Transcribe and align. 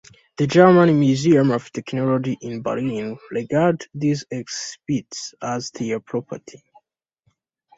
The 0.37 0.47
German 0.47 0.99
Museum 0.99 1.51
of 1.51 1.71
Technology 1.71 2.35
in 2.41 2.63
Berlin 2.63 3.19
regards 3.29 3.87
these 3.93 4.25
exhibits 4.31 5.35
as 5.39 5.69
their 5.69 5.99
property. 5.99 6.63